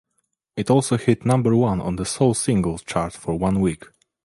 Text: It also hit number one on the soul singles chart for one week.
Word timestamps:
It 0.57 0.71
also 0.71 0.97
hit 0.97 1.27
number 1.27 1.55
one 1.55 1.79
on 1.79 1.97
the 1.97 2.05
soul 2.05 2.33
singles 2.33 2.81
chart 2.81 3.13
for 3.13 3.37
one 3.37 3.59
week. 3.59 3.83